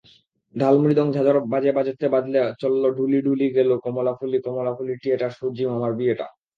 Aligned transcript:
ঢাল 0.55 0.75
মৃদং 0.79 1.07
ঝাঁঝর 1.11 1.37
বাজেবাজতে 1.51 2.05
বাজতে 2.13 2.39
চলল 2.61 2.83
ঢুলি, 2.97 3.19
ঢুলি 3.25 3.47
গেল 3.57 3.69
কমলাফুলিকমলাফুলির 3.83 5.01
টিয়েটা, 5.03 5.27
সূর্যিমামার 5.37 5.93
বিয়েটা। 5.99 6.27